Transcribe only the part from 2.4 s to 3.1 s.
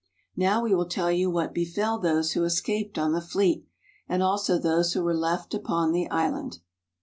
escaped